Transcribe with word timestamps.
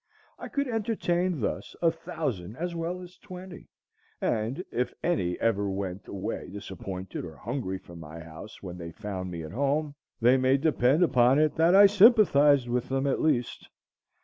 I 0.39 0.47
could 0.47 0.67
entertain 0.67 1.41
thus 1.41 1.75
a 1.79 1.91
thousand 1.91 2.55
as 2.55 2.73
well 2.73 3.03
as 3.03 3.19
twenty; 3.19 3.67
and 4.19 4.65
if 4.71 4.95
any 5.03 5.39
ever 5.39 5.69
went 5.69 6.07
away 6.07 6.49
disappointed 6.49 7.23
or 7.23 7.35
hungry 7.37 7.77
from 7.77 7.99
my 7.99 8.19
house 8.19 8.63
when 8.63 8.79
they 8.79 8.93
found 8.93 9.29
me 9.29 9.43
at 9.43 9.51
home, 9.51 9.93
they 10.19 10.37
may 10.37 10.57
depend 10.57 11.03
upon 11.03 11.37
it 11.37 11.55
that 11.57 11.75
I 11.75 11.85
sympathized 11.85 12.67
with 12.67 12.89
them 12.89 13.05
at 13.05 13.21
least. 13.21 13.69